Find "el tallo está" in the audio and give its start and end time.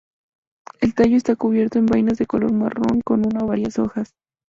0.79-1.35